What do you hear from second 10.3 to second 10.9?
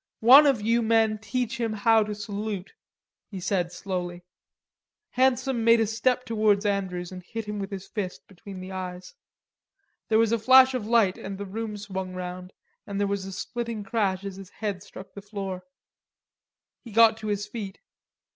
a flash of